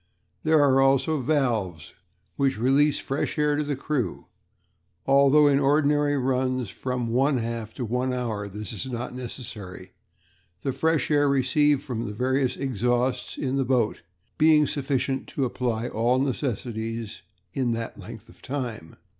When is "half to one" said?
7.37-8.11